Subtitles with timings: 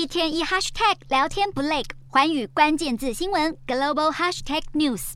[0.00, 5.12] 一天一 hashtag 聊天不累，寰宇关键字新闻 global hashtag news。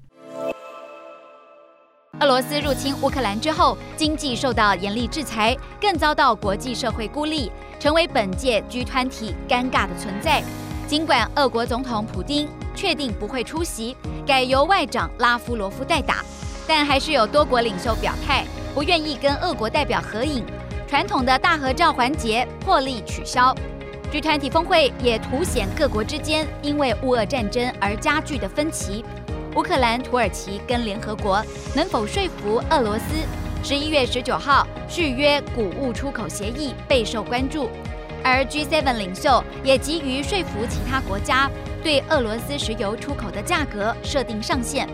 [2.20, 7.50] 俄罗斯入侵乌克兰之后，经济受到严厉制裁，更遭到国际社会孤立，
[7.80, 10.44] 成为本届 G 团体尴尬的存在。
[10.86, 13.96] 尽管俄国总统普丁确定不会出席，
[14.26, 16.22] 改由外长拉夫罗夫代打，
[16.68, 18.44] 但还是有多国领袖表态
[18.74, 20.44] 不愿意跟俄国代表合影，
[20.86, 23.56] 传统的大合照环节破例取消。
[24.14, 29.04] G20 峰会也凸显各国之间因为乌俄战争而加剧的分歧。
[29.56, 33.04] 乌克兰、土耳其跟联合国能否说服俄罗斯？
[33.64, 37.68] 十一月十九号续约谷物出口协议备受关注。
[38.22, 41.50] 而 G7 领袖也急于说服其他国家
[41.82, 44.88] 对俄罗斯石油出口的价格设定上限，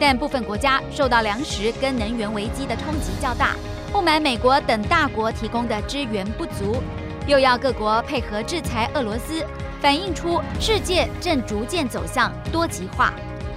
[0.00, 3.54] 但部分国家受到粮食跟能源危机的冲击较大，
[3.92, 6.82] 不满美国等大国提供的支援不足，
[7.26, 9.44] 又要各国配合制裁俄罗斯，
[9.80, 13.14] 反映出世界正逐渐走向多极化，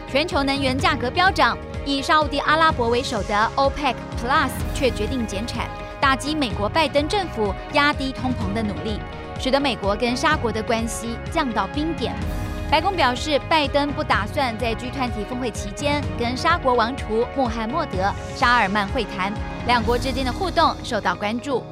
[0.10, 5.68] 全球能源价格飙涨，以沙乌地阿拉伯为首的 OPEC Plus 却决定减产。
[6.00, 9.00] 打击美国拜登政府压低通膨的努力，
[9.40, 12.14] 使得美国跟沙国的关系降到冰点。
[12.72, 18.04] 白宫表示，拜登不打算在 G20 峰会期间跟沙国王储穆罕默德·
[18.40, 19.34] 沙尔曼会谈，
[19.66, 21.64] 两国之间的互动受到关注。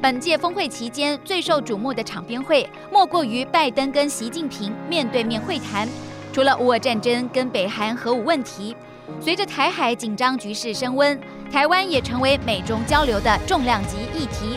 [0.00, 5.88] 本届峰会期间最受瞩目的场边会，莫过于拜登跟习近平面对面会谈，
[6.32, 8.76] 除了乌俄战争跟北韩核武问题。
[9.20, 11.18] 随着台海紧张局势升温，
[11.50, 14.56] 台湾也成为美中交流的重量级议题。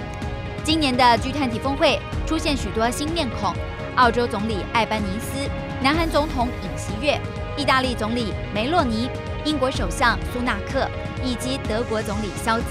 [0.63, 3.51] 今年的 G20 峰会出现许多新面孔：
[3.95, 5.49] 澳洲总理艾班尼斯、
[5.81, 7.19] 南韩总统尹锡悦、
[7.57, 9.09] 意大利总理梅洛尼、
[9.43, 10.87] 英国首相苏纳克
[11.25, 12.65] 以及德国总理肖兹，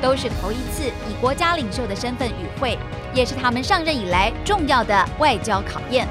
[0.00, 2.78] 都是头一次以国家领袖的身份与会，
[3.14, 6.06] 也是他们上任以来重要的外交考验。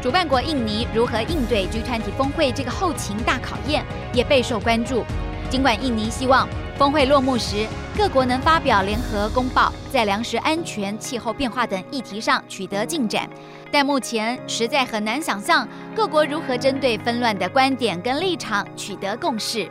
[0.00, 5.04] 主办国印尼如何应对 G20 峰会这个后勤大考验，也备受关注。
[5.48, 13.28] 尽管印尼希望峰会落幕时，各国能发表联合公报，在粮食安全、气候变化等议题上取得进展，
[13.70, 19.68] 但目前实在很难想象各国如何针对纷乱的观点跟立场取得共识。